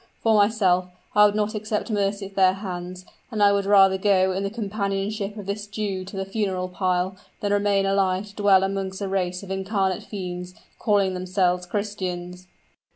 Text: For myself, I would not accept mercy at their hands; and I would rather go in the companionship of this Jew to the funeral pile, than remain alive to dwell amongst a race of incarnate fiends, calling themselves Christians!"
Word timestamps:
For 0.23 0.33
myself, 0.33 0.87
I 1.13 1.27
would 1.27 1.35
not 1.35 1.53
accept 1.53 1.91
mercy 1.91 2.25
at 2.25 2.33
their 2.33 2.53
hands; 2.53 3.05
and 3.29 3.43
I 3.43 3.51
would 3.53 3.67
rather 3.67 3.99
go 3.99 4.31
in 4.31 4.41
the 4.41 4.49
companionship 4.49 5.37
of 5.37 5.45
this 5.45 5.67
Jew 5.67 6.03
to 6.05 6.17
the 6.17 6.25
funeral 6.25 6.69
pile, 6.69 7.15
than 7.39 7.53
remain 7.53 7.85
alive 7.85 8.27
to 8.29 8.35
dwell 8.35 8.63
amongst 8.63 9.03
a 9.03 9.07
race 9.07 9.43
of 9.43 9.51
incarnate 9.51 10.01
fiends, 10.01 10.55
calling 10.79 11.13
themselves 11.13 11.67
Christians!" 11.67 12.47